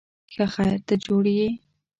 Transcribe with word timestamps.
ښه 0.33 0.45
خیر، 0.53 0.75
ته 0.87 0.93
جوړ 1.05 1.23
یې؟ 1.37 1.49